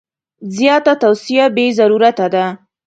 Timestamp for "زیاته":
0.55-0.93